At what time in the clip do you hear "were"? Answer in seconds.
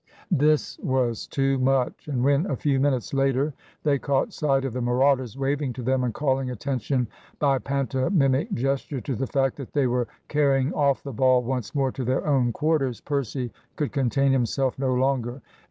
9.85-10.07